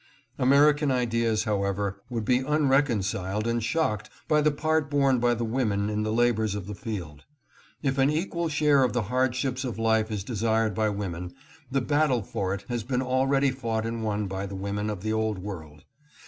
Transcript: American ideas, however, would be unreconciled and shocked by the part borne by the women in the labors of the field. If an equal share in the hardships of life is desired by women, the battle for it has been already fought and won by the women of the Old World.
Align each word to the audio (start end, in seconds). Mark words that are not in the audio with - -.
American 0.39 0.89
ideas, 0.89 1.43
however, 1.43 2.01
would 2.09 2.25
be 2.25 2.39
unreconciled 2.39 3.45
and 3.45 3.63
shocked 3.63 4.09
by 4.27 4.41
the 4.41 4.49
part 4.49 4.89
borne 4.89 5.19
by 5.19 5.35
the 5.35 5.45
women 5.45 5.91
in 5.91 6.01
the 6.01 6.11
labors 6.11 6.55
of 6.55 6.65
the 6.65 6.73
field. 6.73 7.23
If 7.83 7.99
an 7.99 8.09
equal 8.09 8.49
share 8.49 8.83
in 8.83 8.93
the 8.93 9.03
hardships 9.13 9.63
of 9.63 9.77
life 9.77 10.09
is 10.09 10.23
desired 10.23 10.73
by 10.73 10.89
women, 10.89 11.35
the 11.69 11.81
battle 11.81 12.23
for 12.23 12.51
it 12.55 12.65
has 12.67 12.81
been 12.83 13.03
already 13.03 13.51
fought 13.51 13.85
and 13.85 14.03
won 14.03 14.25
by 14.25 14.47
the 14.47 14.55
women 14.55 14.89
of 14.89 15.03
the 15.03 15.13
Old 15.13 15.37
World. 15.37 15.83